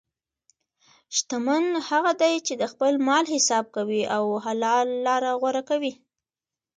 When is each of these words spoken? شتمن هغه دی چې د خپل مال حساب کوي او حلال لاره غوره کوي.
شتمن 1.15 1.65
هغه 1.89 2.11
دی 2.21 2.35
چې 2.47 2.53
د 2.61 2.63
خپل 2.71 2.93
مال 3.07 3.25
حساب 3.33 3.65
کوي 3.75 4.01
او 4.15 4.23
حلال 4.45 4.87
لاره 5.05 5.31
غوره 5.39 5.63
کوي. 5.69 5.93